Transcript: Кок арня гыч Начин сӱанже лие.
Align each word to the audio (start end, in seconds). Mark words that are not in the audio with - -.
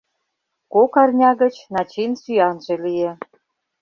Кок 0.73 0.93
арня 1.03 1.31
гыч 1.41 1.55
Начин 1.73 2.11
сӱанже 2.21 2.75
лие. 2.83 3.11